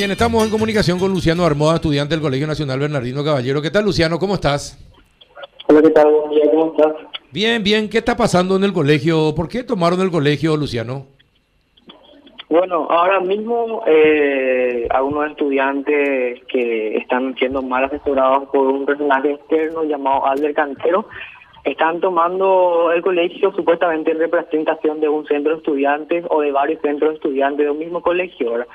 Bien, 0.00 0.12
estamos 0.12 0.42
en 0.42 0.50
comunicación 0.50 0.98
con 0.98 1.10
Luciano 1.10 1.44
Armoda, 1.44 1.74
estudiante 1.74 2.14
del 2.14 2.22
Colegio 2.22 2.46
Nacional 2.46 2.78
Bernardino 2.78 3.22
Caballero. 3.22 3.60
¿Qué 3.60 3.68
tal, 3.68 3.84
Luciano? 3.84 4.18
¿Cómo 4.18 4.32
estás? 4.32 4.78
Hola, 5.68 5.82
¿qué 5.82 5.90
tal? 5.90 6.10
Buen 6.10 6.30
día, 6.30 6.50
¿cómo 6.50 6.72
estás? 6.74 6.94
Bien, 7.30 7.62
bien. 7.62 7.86
¿Qué 7.86 7.98
está 7.98 8.16
pasando 8.16 8.56
en 8.56 8.64
el 8.64 8.72
colegio? 8.72 9.34
¿Por 9.36 9.46
qué 9.46 9.62
tomaron 9.62 10.00
el 10.00 10.10
colegio, 10.10 10.56
Luciano? 10.56 11.04
Bueno, 12.48 12.86
ahora 12.88 13.20
mismo 13.20 13.82
eh, 13.86 14.88
algunos 14.88 15.32
estudiantes 15.32 16.40
que 16.50 16.96
están 16.96 17.34
siendo 17.34 17.60
mal 17.60 17.84
asesorados 17.84 18.48
por 18.48 18.68
un 18.68 18.86
personaje 18.86 19.32
externo 19.32 19.84
llamado 19.84 20.24
Alder 20.24 20.54
Cantero 20.54 21.08
están 21.62 22.00
tomando 22.00 22.90
el 22.90 23.02
colegio 23.02 23.52
supuestamente 23.52 24.12
en 24.12 24.18
representación 24.18 24.98
de 24.98 25.10
un 25.10 25.26
centro 25.26 25.52
de 25.52 25.58
estudiantes 25.58 26.24
o 26.30 26.40
de 26.40 26.52
varios 26.52 26.80
centros 26.80 27.10
de 27.10 27.16
estudiantes 27.16 27.66
de 27.66 27.70
un 27.70 27.78
mismo 27.78 28.00
colegio, 28.00 28.52
¿verdad? 28.52 28.66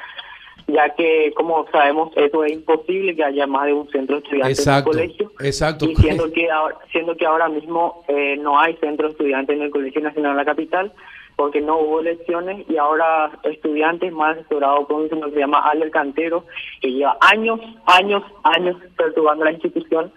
Ya 0.68 0.90
que 0.96 1.32
como 1.36 1.66
sabemos 1.72 2.12
eso 2.16 2.44
es 2.44 2.54
imposible 2.54 3.16
que 3.16 3.24
haya 3.24 3.46
más 3.46 3.66
de 3.66 3.74
un 3.74 3.90
centro 3.90 4.16
de 4.16 4.24
estudiantes 4.24 4.68
en 4.68 4.74
el 4.74 4.84
colegio 4.84 5.32
exacto 5.40 5.86
y 5.86 5.96
siendo 5.96 6.32
que 6.32 6.50
ahora, 6.50 6.78
siendo 6.92 7.16
que 7.16 7.26
ahora 7.26 7.50
mismo 7.50 8.04
eh, 8.08 8.36
no 8.38 8.60
hay 8.60 8.76
centro 8.78 9.08
de 9.08 9.12
estudiantes 9.12 9.56
en 9.56 9.64
el 9.64 9.72
Colegio 9.72 10.02
Nacional 10.02 10.34
de 10.34 10.38
la 10.38 10.46
Capital 10.46 10.92
porque 11.36 11.62
no 11.62 11.78
hubo 11.80 12.00
elecciones 12.00 12.66
y 12.70 12.78
ahora 12.78 13.32
estudiantes 13.44 14.12
más 14.12 14.38
asesorados 14.38 14.88
por 14.88 15.02
un 15.02 15.10
señor 15.10 15.30
que 15.30 15.36
se 15.36 15.40
llama 15.42 15.60
Alder 15.60 15.92
Cantero 15.92 16.46
que 16.82 16.92
lleva 16.92 17.18
años, 17.22 17.60
años, 17.86 18.24
años 18.44 18.78
perturbando 18.98 19.46
la 19.46 19.52
institución 19.52 20.12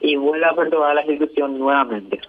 y 0.00 0.16
vuelve 0.16 0.46
a 0.46 0.54
perturbar 0.54 0.94
la 0.94 1.02
institución 1.02 1.58
nuevamente. 1.58 2.20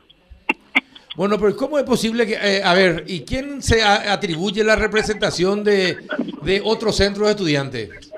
Bueno, 1.16 1.38
pero 1.40 1.56
¿cómo 1.56 1.78
es 1.78 1.84
posible 1.84 2.26
que, 2.26 2.34
eh, 2.34 2.64
a 2.64 2.74
ver, 2.74 3.04
¿y 3.08 3.24
quién 3.24 3.62
se 3.62 3.84
atribuye 3.84 4.64
la 4.64 4.76
representación 4.76 5.64
de, 5.64 5.98
de 6.42 6.62
otros 6.64 6.96
centros 6.96 7.28
de 7.28 7.32
estudiantes? 7.32 8.12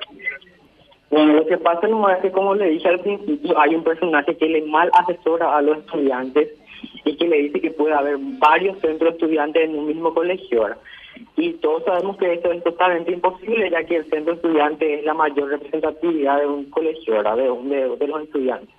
Bueno, 1.10 1.34
lo 1.34 1.46
que 1.46 1.58
pasa 1.58 1.86
no 1.88 2.08
es 2.08 2.18
que, 2.20 2.30
como 2.30 2.54
le 2.54 2.70
dije 2.70 2.88
al 2.88 3.00
principio, 3.00 3.58
hay 3.60 3.74
un 3.74 3.84
personaje 3.84 4.36
que 4.36 4.48
le 4.48 4.62
mal 4.62 4.90
asesora 4.94 5.56
a 5.56 5.62
los 5.62 5.78
estudiantes 5.78 6.48
y 7.04 7.16
que 7.16 7.28
le 7.28 7.42
dice 7.42 7.60
que 7.60 7.70
puede 7.70 7.94
haber 7.94 8.16
varios 8.18 8.78
centros 8.80 9.12
de 9.12 9.16
estudiantes 9.16 9.64
en 9.64 9.78
un 9.78 9.86
mismo 9.86 10.12
colegio. 10.12 10.66
Y 11.36 11.52
todos 11.54 11.84
sabemos 11.84 12.16
que 12.16 12.32
esto 12.32 12.50
es 12.50 12.62
totalmente 12.64 13.12
imposible, 13.12 13.70
ya 13.70 13.84
que 13.84 13.96
el 13.96 14.04
centro 14.10 14.34
de 14.34 14.36
estudiantes 14.36 14.98
es 14.98 15.04
la 15.04 15.14
mayor 15.14 15.48
representatividad 15.50 16.40
de 16.40 16.46
un 16.46 16.64
colegio, 16.70 17.14
¿verdad? 17.14 17.36
De, 17.36 17.96
de 17.96 18.06
los 18.08 18.22
estudiantes. 18.22 18.75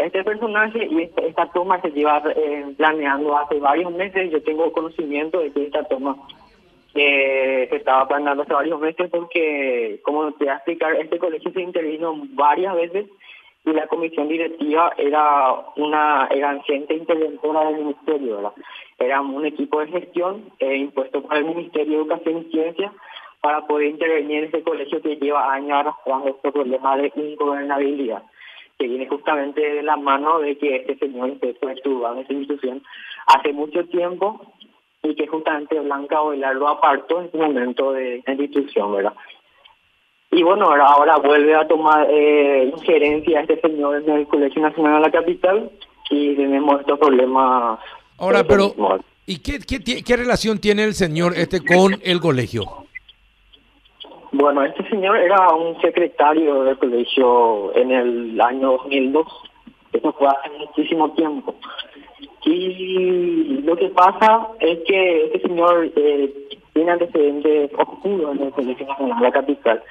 Este 0.00 0.24
personaje 0.24 0.86
y 0.90 1.02
esta, 1.02 1.46
toma 1.52 1.80
se 1.82 1.90
lleva 1.90 2.22
eh, 2.34 2.74
planeando 2.76 3.36
hace 3.36 3.58
varios 3.58 3.92
meses. 3.92 4.30
Yo 4.30 4.42
tengo 4.42 4.72
conocimiento 4.72 5.40
de 5.40 5.52
que 5.52 5.64
esta 5.64 5.84
toma 5.84 6.16
eh, 6.94 7.66
se 7.68 7.76
estaba 7.76 8.08
planeando 8.08 8.42
hace 8.42 8.54
varios 8.54 8.80
meses 8.80 9.10
porque, 9.10 10.00
como 10.02 10.32
te 10.32 10.44
voy 10.44 10.48
a 10.48 10.56
explicar, 10.56 10.96
este 10.96 11.18
colegio 11.18 11.52
se 11.52 11.60
intervino 11.60 12.14
varias 12.30 12.74
veces 12.76 13.06
y 13.66 13.72
la 13.72 13.86
comisión 13.88 14.28
directiva 14.28 14.94
era 14.96 15.54
una 15.76 16.28
era 16.30 16.58
gente 16.62 16.94
interventora 16.94 17.66
del 17.66 17.84
ministerio. 17.84 18.54
Era 18.98 19.20
un 19.20 19.44
equipo 19.44 19.80
de 19.80 19.88
gestión 19.88 20.50
eh, 20.60 20.76
impuesto 20.76 21.22
por 21.22 21.36
el 21.36 21.44
Ministerio 21.44 21.92
de 21.92 22.02
Educación 22.04 22.38
y 22.38 22.50
Ciencia 22.50 22.92
para 23.42 23.66
poder 23.66 23.88
intervenir 23.88 24.38
en 24.38 24.44
ese 24.44 24.62
colegio 24.62 25.02
que 25.02 25.16
lleva 25.16 25.52
años 25.52 25.72
arrastrando 25.72 26.28
este 26.30 26.52
problema 26.52 26.96
de 26.96 27.12
ingobernabilidad 27.16 28.22
que 28.80 28.88
viene 28.88 29.06
justamente 29.06 29.60
de 29.60 29.82
la 29.82 29.98
mano 29.98 30.38
de 30.38 30.56
que 30.56 30.76
este 30.76 30.96
señor 30.96 31.32
a 31.42 31.72
estudiar 31.72 32.14
en 32.14 32.20
esa 32.20 32.32
institución 32.32 32.82
hace 33.26 33.52
mucho 33.52 33.84
tiempo 33.84 34.40
y 35.02 35.14
que 35.14 35.26
justamente 35.26 35.78
Blanca 35.78 36.22
Ovelar 36.22 36.56
lo 36.56 36.66
apartó 36.66 37.20
en 37.20 37.30
su 37.30 37.36
momento 37.36 37.92
de 37.92 38.22
la 38.26 38.32
institución, 38.32 38.94
¿verdad? 38.94 39.12
Y 40.30 40.42
bueno, 40.42 40.70
ahora, 40.70 40.86
ahora 40.86 41.16
vuelve 41.18 41.54
a 41.54 41.68
tomar 41.68 42.06
eh, 42.10 42.72
injerencia 42.74 43.42
este 43.42 43.60
señor 43.60 44.02
en 44.02 44.10
el 44.10 44.26
Colegio 44.26 44.62
Nacional 44.62 44.94
de 44.94 45.00
la 45.08 45.12
Capital 45.12 45.70
y 46.08 46.34
tenemos 46.36 46.80
estos 46.80 46.98
problemas. 46.98 47.80
Ahora, 48.16 48.44
pero, 48.44 48.72
¿y 49.26 49.40
qué, 49.40 49.58
qué, 49.58 50.02
qué 50.02 50.16
relación 50.16 50.58
tiene 50.58 50.84
el 50.84 50.94
señor 50.94 51.34
este 51.36 51.60
con 51.62 51.98
el 52.02 52.20
colegio? 52.20 52.86
Bueno, 54.40 54.64
este 54.64 54.88
señor 54.88 55.18
era 55.18 55.52
un 55.52 55.78
secretario 55.82 56.64
del 56.64 56.78
colegio 56.78 57.76
en 57.76 57.90
el 57.90 58.40
año 58.40 58.72
2002. 58.72 59.26
Eso 59.92 60.12
fue 60.14 60.28
hace 60.28 60.48
muchísimo 60.58 61.10
tiempo. 61.10 61.54
Y 62.46 63.60
lo 63.64 63.76
que 63.76 63.90
pasa 63.90 64.48
es 64.60 64.78
que 64.86 65.26
este 65.26 65.40
señor 65.40 65.90
eh, 65.94 66.32
tiene 66.72 66.90
antecedentes 66.90 67.70
oscuros 67.76 68.34
en 68.34 68.44
el 68.44 68.52
Colegio 68.52 68.86
Nacional 68.86 69.18
de 69.18 69.24
la 69.24 69.30
Capital. 69.30 69.82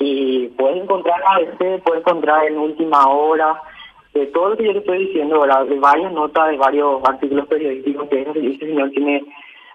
Y 0.00 0.48
puede 0.48 0.78
encontrar 0.78 1.22
a 1.24 1.38
veces, 1.38 1.80
puede 1.82 2.00
encontrar 2.00 2.46
en 2.46 2.58
última 2.58 3.06
hora, 3.06 3.62
de 4.12 4.26
todo 4.26 4.50
lo 4.50 4.56
que 4.56 4.64
yo 4.64 4.72
le 4.72 4.78
estoy 4.80 5.06
diciendo, 5.06 5.40
¿verdad? 5.40 5.66
de 5.66 5.78
varias 5.78 6.12
notas, 6.12 6.50
de 6.50 6.56
varios 6.56 7.00
artículos 7.04 7.46
periodísticos 7.46 8.08
que 8.08 8.22
este 8.22 8.66
señor 8.66 8.90
tiene 8.90 9.24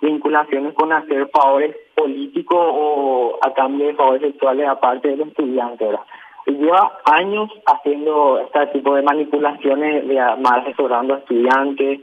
vinculaciones 0.01 0.73
con 0.73 0.91
hacer 0.91 1.29
favores 1.29 1.75
políticos 1.99 2.57
o 2.57 3.37
a 3.41 3.53
cambio 3.53 3.87
de 3.87 3.93
favores 3.95 4.21
sexuales 4.21 4.67
aparte 4.67 5.09
de 5.09 5.17
los 5.17 5.27
estudiantes. 5.27 5.87
¿verdad? 5.87 6.05
Lleva 6.45 6.97
años 7.05 7.49
haciendo 7.65 8.39
este 8.39 8.67
tipo 8.67 8.95
de 8.95 9.01
manipulaciones, 9.01 10.07
de, 10.07 10.15
mal 10.15 10.61
asesorando 10.61 11.13
a 11.15 11.17
estudiantes 11.17 11.99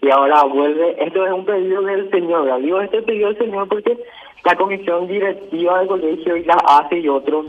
y 0.00 0.10
ahora 0.10 0.44
vuelve. 0.44 0.96
Esto 1.04 1.26
es 1.26 1.32
un 1.32 1.44
pedido 1.44 1.82
del 1.82 2.10
señor, 2.10 2.44
¿verdad? 2.44 2.58
digo 2.60 2.80
este 2.80 3.02
pedido 3.02 3.28
del 3.28 3.38
señor 3.38 3.68
porque 3.68 3.98
la 4.44 4.54
comisión 4.56 5.08
directiva 5.08 5.80
del 5.80 5.88
colegio 5.88 6.36
y 6.36 6.44
la 6.44 6.54
hace 6.54 7.00
y 7.00 7.08
otros, 7.08 7.46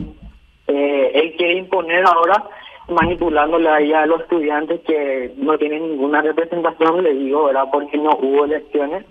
eh, 0.66 1.12
él 1.14 1.34
quiere 1.36 1.58
imponer 1.58 2.04
ahora 2.06 2.44
manipulándole 2.88 3.68
ahí 3.68 3.92
a 3.92 4.06
los 4.06 4.20
estudiantes 4.20 4.80
que 4.80 5.32
no 5.36 5.56
tienen 5.56 5.82
ninguna 5.82 6.20
representación, 6.20 7.02
le 7.02 7.14
digo, 7.14 7.44
¿verdad? 7.44 7.68
Porque 7.72 7.96
no 7.96 8.10
hubo 8.20 8.44
elecciones 8.44 9.06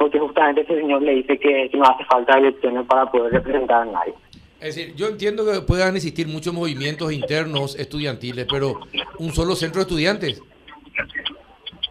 porque 0.00 0.18
justamente 0.18 0.62
ese 0.62 0.76
señor 0.76 1.02
le 1.02 1.16
dice 1.16 1.38
que, 1.38 1.70
no 1.74 1.84
hace 1.84 2.04
falta 2.06 2.38
elecciones 2.38 2.86
para 2.86 3.04
poder 3.10 3.34
representar 3.34 3.82
a 3.82 3.84
nadie. 3.84 4.14
Es 4.58 4.74
decir, 4.74 4.94
yo 4.96 5.08
entiendo 5.08 5.44
que 5.44 5.60
puedan 5.60 5.94
existir 5.94 6.26
muchos 6.26 6.54
movimientos 6.54 7.12
internos 7.12 7.78
estudiantiles, 7.78 8.46
pero 8.50 8.80
un 9.18 9.30
solo 9.32 9.54
centro 9.54 9.80
de 9.80 9.82
estudiantes. 9.82 10.42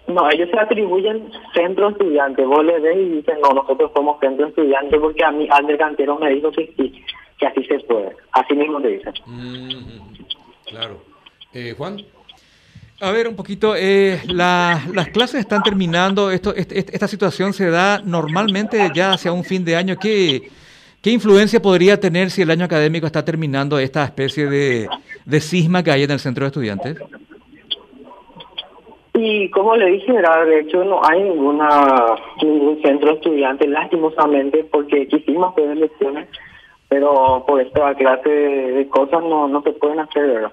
No, 0.08 0.28
ellos 0.32 0.50
se 0.50 0.60
atribuyen 0.60 1.32
centro 1.54 1.90
estudiante. 1.90 2.44
Vos 2.44 2.66
le 2.66 2.80
ves 2.80 2.98
y 2.98 3.10
dicen, 3.10 3.38
no, 3.44 3.54
nosotros 3.54 3.92
somos 3.94 4.20
centro 4.20 4.48
estudiante 4.48 4.98
porque 4.98 5.24
a 5.24 5.30
mí 5.30 5.48
Ander 5.52 5.78
Cantero 5.78 6.18
me 6.18 6.32
dijo 6.32 6.52
que 6.52 6.74
sí, 6.76 7.06
que 7.38 7.46
así 7.46 7.64
se 7.66 7.80
puede. 7.82 8.16
Así 8.32 8.56
mismo 8.56 8.82
te 8.82 8.88
dicen. 8.88 9.14
Mm, 9.28 10.16
claro. 10.66 11.04
Eh, 11.54 11.76
Juan. 11.78 11.98
A 13.02 13.12
ver, 13.12 13.30
un 13.30 13.36
poquito, 13.36 13.76
eh, 13.78 14.20
las 14.28 15.10
clases 15.14 15.40
están 15.40 15.64
terminando, 15.64 16.32
esto, 16.32 16.54
esta 16.56 17.08
situación 17.08 17.54
se 17.54 17.70
da 17.70 18.02
normalmente 18.04 18.92
ya 18.94 19.14
hacia 19.14 19.32
un 19.32 19.46
fin 19.46 19.64
de 19.64 19.78
año. 19.78 19.96
¿Qué, 19.98 20.50
¿Qué 21.02 21.12
influencia 21.12 21.62
podría 21.62 21.98
tener 21.98 22.30
si 22.30 22.42
el 22.42 22.52
año 22.52 22.66
académico 22.66 23.06
está 23.06 23.24
terminando 23.24 23.80
esta 23.80 24.04
especie 24.04 24.48
de, 24.48 24.90
de 25.26 25.82
que 25.82 25.92
hay 25.92 26.04
en 26.04 26.12
el 26.12 26.20
centro 26.20 26.44
de 26.44 26.48
estudiantes? 26.48 26.98
Y 29.14 29.50
como 29.52 29.78
le 29.78 29.92
dije, 29.92 30.12
de 30.12 30.60
hecho 30.60 30.84
no 30.84 31.00
hay 31.04 31.24
ninguna 31.24 32.16
ningún 32.42 32.82
centro 32.82 33.12
de 33.12 33.16
estudiantes, 33.16 33.70
lastimosamente, 33.70 34.66
porque 34.66 35.08
quisimos 35.08 35.56
tener 35.56 35.78
lecciones, 35.78 36.28
pero 36.90 37.46
por 37.48 37.62
esta 37.62 37.96
clase 37.96 38.30
de 38.30 38.88
cosas 38.90 39.22
no, 39.22 39.48
no 39.48 39.62
se 39.62 39.72
pueden 39.72 40.00
hacer, 40.00 40.28
¿verdad? 40.28 40.52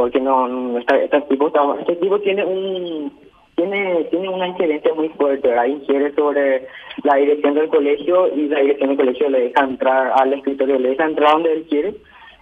Porque 0.00 0.18
no, 0.18 0.78
este, 0.78 1.04
este, 1.04 1.20
tipo 1.28 1.52
este 1.78 1.96
tipo 1.96 2.18
tiene 2.20 2.42
un 2.42 3.12
tiene 3.54 4.04
tiene 4.04 4.30
una 4.30 4.48
injerencia 4.48 4.94
muy 4.94 5.10
fuerte. 5.10 5.46
¿verdad? 5.46 5.66
ingiere 5.66 6.14
sobre 6.14 6.66
la 7.04 7.16
dirección 7.16 7.52
del 7.52 7.68
colegio 7.68 8.34
y 8.34 8.48
la 8.48 8.60
dirección 8.60 8.88
del 8.88 8.96
colegio 8.96 9.28
le 9.28 9.40
deja 9.40 9.62
entrar 9.62 10.12
al 10.18 10.32
escritorio 10.32 10.78
le 10.78 10.88
deja 10.88 11.04
entrar 11.04 11.32
donde 11.32 11.52
él 11.52 11.66
quiere 11.68 11.94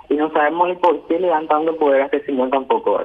y 0.09 0.15
no 0.15 0.31
sabemos 0.31 0.79
por 0.79 1.05
qué 1.09 1.19
le 1.19 1.27
dan 1.27 1.49
tanto 1.49 1.75
poder 1.77 2.03
a 2.03 2.05
este 2.05 2.25
señor 2.27 2.51
tampoco. 2.51 3.03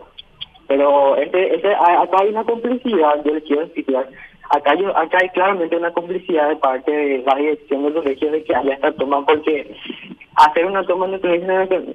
Pero 0.67 1.15
este, 1.15 1.55
este 1.55 1.73
acá 1.73 2.17
hay 2.21 2.29
una 2.29 2.43
complicidad 2.43 3.23
yo 3.25 3.33
le 3.33 3.41
quiero 3.41 3.63
explicar. 3.63 4.07
Acá 4.51 4.75
yo 4.75 4.95
acá 4.95 5.17
hay 5.19 5.29
claramente 5.29 5.75
una 5.75 5.91
complicidad 5.93 6.49
de 6.49 6.57
parte 6.57 6.91
de 6.91 7.23
la 7.25 7.35
dirección 7.37 7.85
del 7.85 7.93
colegio 7.95 8.31
de 8.31 8.43
que 8.43 8.55
haya 8.55 8.75
esta 8.75 8.91
toma 8.91 9.25
porque 9.25 9.75
hacer 10.35 10.67
una 10.67 10.85
toma 10.85 11.07
en 11.07 11.15
el 11.15 11.21
colegio 11.21 11.47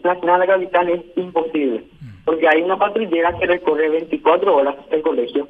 nacional 0.03 0.41
de 0.41 0.47
la 0.47 0.55
capital 0.55 0.89
es 0.89 1.03
imposible 1.17 1.85
porque 2.29 2.47
hay 2.47 2.61
una 2.61 2.77
patrullera 2.77 3.33
que 3.39 3.47
recorre 3.47 3.89
24 3.89 4.55
horas 4.55 4.77
el 4.91 5.01
colegio 5.01 5.49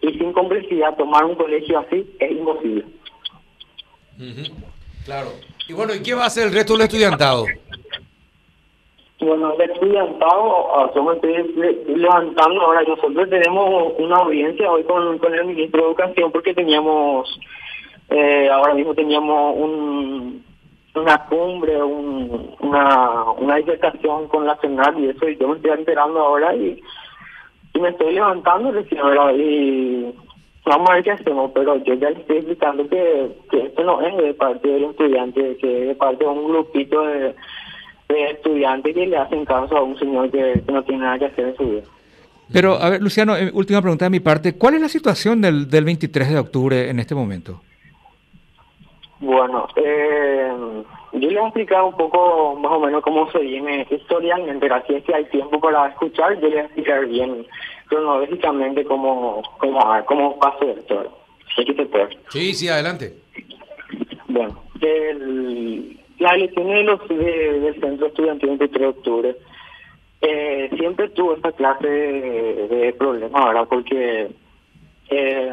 y 0.00 0.12
sin 0.14 0.32
complejidad 0.32 0.96
tomar 0.96 1.26
un 1.26 1.34
colegio 1.34 1.78
así 1.78 2.10
es 2.18 2.30
imposible. 2.30 2.86
Claro. 5.04 5.28
Y 5.68 5.74
bueno, 5.74 5.94
¿y 5.94 6.02
qué 6.02 6.14
va 6.14 6.22
a 6.22 6.28
hacer 6.28 6.46
el 6.46 6.54
resto 6.54 6.72
del 6.72 6.84
estudiantado? 6.84 7.44
Bueno, 9.20 9.52
el 9.60 9.70
estudiantado, 9.70 10.78
ah, 10.78 10.90
estoy 11.14 11.84
levantando 11.94 12.62
ahora. 12.62 12.82
Nosotros 12.84 13.28
tenemos 13.28 13.92
una 13.98 14.16
audiencia 14.16 14.70
hoy 14.70 14.84
con, 14.84 15.18
con 15.18 15.34
el 15.34 15.44
ministro 15.44 15.82
de 15.82 15.88
Educación 15.88 16.32
porque 16.32 16.54
teníamos, 16.54 17.28
eh, 18.08 18.48
ahora 18.50 18.72
mismo 18.72 18.94
teníamos 18.94 19.54
un 19.54 20.45
una 20.96 21.18
cumbre, 21.26 21.82
un, 21.82 22.54
una, 22.60 23.30
una 23.32 23.56
con 24.28 24.46
la 24.46 24.56
CENAR 24.56 24.98
y 24.98 25.08
eso, 25.08 25.28
y 25.28 25.36
yo 25.36 25.48
me 25.48 25.56
estoy 25.56 25.72
enterando 25.72 26.20
ahora 26.20 26.54
y, 26.54 26.80
y 27.74 27.80
me 27.80 27.90
estoy 27.90 28.14
levantando 28.14 28.72
recién, 28.72 29.02
¿verdad? 29.04 29.32
Y 29.36 30.14
vamos 30.64 30.90
a 30.90 30.94
ver 30.94 31.04
qué 31.04 31.10
hacemos, 31.12 31.50
pero 31.54 31.76
yo 31.84 31.94
ya 31.94 32.10
le 32.10 32.20
estoy 32.20 32.36
explicando 32.38 32.88
que, 32.88 33.36
que 33.50 33.66
esto 33.66 33.84
no 33.84 34.00
es 34.00 34.16
de 34.16 34.34
parte 34.34 34.68
del 34.68 34.84
estudiante, 34.84 35.56
que 35.58 35.82
es 35.82 35.88
de 35.88 35.94
parte 35.94 36.24
de 36.24 36.30
un 36.30 36.48
grupito 36.48 37.02
de, 37.02 37.34
de 38.08 38.30
estudiantes 38.30 38.94
que 38.94 39.06
le 39.06 39.16
hacen 39.16 39.44
caso 39.44 39.76
a 39.76 39.82
un 39.82 39.98
señor 39.98 40.30
que, 40.30 40.62
que 40.64 40.72
no 40.72 40.82
tiene 40.84 41.02
nada 41.02 41.18
que 41.18 41.26
hacer 41.26 41.48
en 41.48 41.56
su 41.56 41.64
vida. 41.64 41.82
Pero, 42.52 42.80
a 42.80 42.90
ver, 42.90 43.02
Luciano, 43.02 43.36
eh, 43.36 43.50
última 43.52 43.80
pregunta 43.80 44.04
de 44.04 44.10
mi 44.10 44.20
parte. 44.20 44.56
¿Cuál 44.56 44.74
es 44.74 44.80
la 44.80 44.88
situación 44.88 45.40
del, 45.40 45.68
del 45.68 45.84
23 45.84 46.30
de 46.30 46.38
octubre 46.38 46.90
en 46.90 47.00
este 47.00 47.14
momento? 47.14 47.60
Bueno, 49.18 49.66
eh, 49.76 50.52
yo 51.12 51.18
les 51.18 51.34
voy 51.34 51.36
a 51.38 51.46
explicar 51.46 51.82
un 51.84 51.96
poco 51.96 52.54
más 52.56 52.72
o 52.72 52.80
menos 52.80 53.02
cómo 53.02 53.30
se 53.30 53.38
viene 53.38 53.86
historialmente, 53.90 54.66
así 54.70 54.94
es 54.94 55.04
que 55.04 55.14
hay 55.14 55.24
tiempo 55.26 55.58
para 55.58 55.88
escuchar, 55.88 56.34
yo 56.34 56.48
les 56.48 56.50
voy 56.50 56.58
a 56.58 56.64
explicar 56.64 57.06
bien 57.06 57.46
cronológicamente 57.86 58.84
cómo, 58.84 59.42
cómo, 59.58 59.80
cómo 60.06 60.38
pasó 60.38 60.64
esto. 60.68 61.16
¿Sí, 61.54 61.64
que 61.64 61.74
se 61.74 61.86
puede? 61.86 62.08
Sí, 62.28 62.52
sí, 62.52 62.68
adelante. 62.68 63.14
Bueno, 64.28 64.60
el, 64.82 65.98
las 66.18 66.34
elecciones 66.34 66.74
de 66.76 66.82
los, 66.84 67.08
de- 67.08 67.60
del 67.60 67.80
Centro 67.80 68.06
Estudiantil 68.08 68.48
23 68.50 68.80
de 68.80 68.86
octubre 68.88 69.36
eh, 70.20 70.70
siempre 70.76 71.08
tuvo 71.10 71.34
esta 71.34 71.52
clase 71.52 71.86
de, 71.88 72.68
de 72.68 72.92
problemas, 72.94 73.44
¿verdad? 73.46 73.66
Porque 73.70 74.28
eh, 75.08 75.52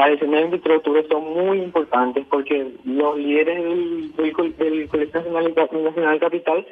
las 0.00 0.08
elecciones 0.08 0.40
del 0.40 0.50
23 0.50 0.64
de 0.72 0.76
octubre 0.78 1.06
son 1.10 1.34
muy 1.34 1.58
importantes 1.58 2.26
porque 2.30 2.72
los 2.84 3.16
líderes 3.16 3.62
del, 3.62 4.16
del, 4.16 4.32
col- 4.32 4.56
del 4.56 4.88
Colegio 4.88 5.20
Nacional, 5.20 5.54
Nacional 5.84 6.20
Capital 6.20 6.66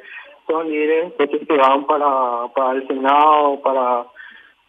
son 0.47 0.69
líderes 0.69 1.13
que 1.13 1.27
se 1.45 1.57
van 1.57 1.85
para, 1.85 2.47
para 2.55 2.71
el 2.73 2.87
Senado, 2.87 3.59
para, 3.61 4.05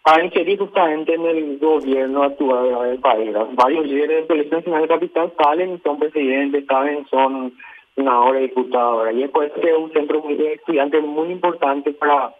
para 0.02 0.24
ingerir 0.24 0.58
justamente 0.58 1.14
en 1.14 1.24
el 1.26 1.58
gobierno 1.58 2.22
actual 2.24 2.88
del 2.90 2.98
país. 3.00 3.30
Varios 3.52 3.86
líderes 3.86 4.16
del 4.18 4.26
Colegio 4.26 4.58
Nacional 4.58 4.88
Capital 4.88 5.32
salen 5.42 5.80
son 5.82 5.98
presidentes, 5.98 6.66
saben, 6.66 7.06
son 7.10 7.52
senadores, 7.94 8.42
diputados. 8.42 9.08
Y 9.14 9.22
es 9.22 9.30
es 9.34 9.76
un 9.78 9.92
centro 9.92 10.20
muy- 10.22 10.34
de 10.34 10.52
estudiantes 10.54 11.02
muy 11.02 11.30
importante 11.32 11.92
para, 11.92 12.32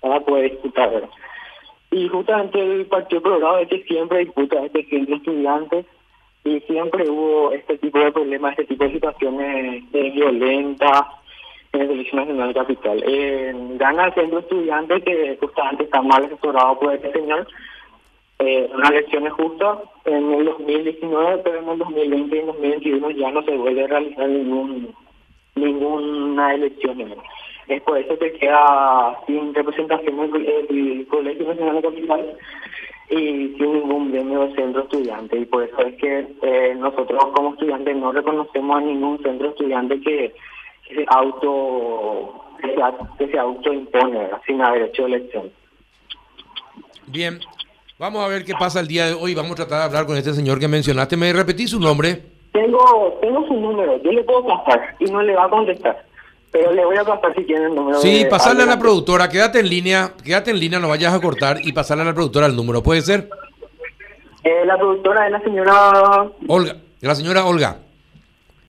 para 0.00 0.20
poder 0.20 0.50
disputar. 0.50 1.08
Y 1.94 2.08
justamente 2.08 2.60
el 2.60 2.86
Partido 2.86 3.22
Colorado 3.22 3.58
es 3.58 3.68
que 3.68 3.84
siempre 3.84 4.24
disputa 4.24 4.64
este 4.64 4.84
centro 4.86 5.14
de 5.14 5.16
estudiantes 5.18 5.86
y 6.42 6.58
siempre 6.62 7.08
hubo 7.08 7.52
este 7.52 7.78
tipo 7.78 8.00
de 8.00 8.10
problemas, 8.10 8.50
este 8.58 8.64
tipo 8.64 8.82
de 8.82 8.94
situaciones 8.94 9.84
violentas 9.92 11.02
en 11.72 11.82
el 11.82 11.86
Colegio 11.86 12.18
Nacional 12.18 12.52
Capital. 12.52 13.04
Eh, 13.06 13.54
gana 13.76 14.10
de 14.10 14.22
estudiantes 14.24 15.04
que 15.04 15.38
justamente 15.40 15.84
está 15.84 16.02
mal 16.02 16.24
asesorado 16.24 16.80
por 16.80 16.94
este 16.94 17.12
señor. 17.12 17.46
Eh, 18.40 18.68
unas 18.74 18.90
elecciones 18.90 19.32
justas 19.34 19.78
en 20.04 20.32
el 20.32 20.46
2019, 20.46 21.42
pero 21.44 21.60
en 21.60 21.68
el 21.68 21.78
2020 21.78 22.36
y 22.36 22.40
en 22.40 22.48
el 22.48 22.54
2021 22.54 23.10
ya 23.10 23.30
no 23.30 23.42
se 23.44 23.56
vuelve 23.56 23.84
a 23.84 23.86
realizar 23.86 24.28
ningún 24.28 24.92
ninguna 25.54 26.54
elección. 26.54 27.14
Es 27.68 27.82
por 27.82 27.98
eso 27.98 28.18
que 28.18 28.32
queda 28.34 29.18
sin 29.26 29.54
representación 29.54 30.34
el, 30.34 30.46
el 30.68 31.06
Colegio 31.06 31.48
Nacional 31.48 31.76
de 31.76 31.82
Capital 31.82 32.36
y 33.10 33.54
sin 33.56 33.72
ningún 33.72 34.12
gremio 34.12 34.46
de 34.46 34.54
centro 34.54 34.82
estudiante. 34.82 35.38
Y 35.38 35.44
por 35.46 35.64
eso 35.64 35.78
es 35.80 35.94
que 35.96 36.26
eh, 36.42 36.74
nosotros 36.76 37.24
como 37.34 37.52
estudiantes 37.52 37.96
no 37.96 38.12
reconocemos 38.12 38.76
a 38.76 38.80
ningún 38.80 39.22
centro 39.22 39.50
estudiante 39.50 40.00
que, 40.00 40.34
se 40.88 41.04
auto 41.08 42.44
que 42.60 42.68
se, 42.68 42.80
que 43.18 43.32
se 43.32 44.42
sin 44.46 44.60
haber 44.60 44.82
hecho 44.82 45.06
elección. 45.06 45.50
Bien, 47.06 47.38
vamos 47.98 48.24
a 48.24 48.28
ver 48.28 48.44
qué 48.44 48.54
pasa 48.58 48.80
el 48.80 48.88
día 48.88 49.06
de 49.06 49.14
hoy. 49.14 49.34
Vamos 49.34 49.52
a 49.52 49.56
tratar 49.56 49.78
de 49.78 49.84
hablar 49.84 50.06
con 50.06 50.16
este 50.16 50.32
señor 50.32 50.58
que 50.58 50.68
mencionaste. 50.68 51.16
¿Me 51.16 51.32
repetí 51.32 51.66
su 51.66 51.80
nombre? 51.80 52.33
Tengo 52.54 53.18
tengo 53.20 53.44
su 53.48 53.54
número, 53.54 54.00
yo 54.00 54.12
le 54.12 54.22
puedo 54.22 54.46
pasar 54.46 54.94
y 55.00 55.06
no 55.06 55.20
le 55.22 55.34
va 55.34 55.46
a 55.46 55.50
contestar. 55.50 56.04
Pero 56.52 56.70
le 56.72 56.84
voy 56.84 56.96
a 56.96 57.04
pasar 57.04 57.34
si 57.34 57.42
tiene 57.42 57.66
el 57.66 57.74
número. 57.74 57.98
Sí, 57.98 58.22
de 58.22 58.26
pasarle 58.26 58.62
a 58.62 58.66
la 58.66 58.78
productora. 58.78 59.28
Quédate 59.28 59.58
en 59.58 59.68
línea, 59.68 60.12
quédate 60.24 60.52
en 60.52 60.60
línea, 60.60 60.78
no 60.78 60.88
vayas 60.88 61.12
a 61.12 61.20
cortar 61.20 61.58
y 61.60 61.72
pasarle 61.72 62.04
a 62.04 62.06
la 62.06 62.14
productora 62.14 62.46
el 62.46 62.54
número. 62.54 62.80
¿Puede 62.80 63.00
ser? 63.02 63.28
Eh, 64.44 64.64
la 64.64 64.78
productora 64.78 65.26
es 65.26 65.32
la 65.32 65.40
señora 65.40 66.30
Olga, 66.46 66.76
la 67.00 67.14
señora 67.16 67.44
Olga. 67.44 67.78